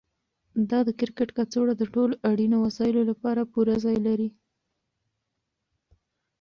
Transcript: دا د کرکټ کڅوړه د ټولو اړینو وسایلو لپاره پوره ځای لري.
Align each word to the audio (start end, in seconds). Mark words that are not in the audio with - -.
دا 0.69 0.79
د 0.87 0.89
کرکټ 0.99 1.29
کڅوړه 1.37 1.73
د 1.77 1.83
ټولو 1.93 2.13
اړینو 2.29 2.57
وسایلو 2.65 3.01
لپاره 3.11 3.41
پوره 3.51 3.75
ځای 3.85 3.97
لري. 4.07 4.29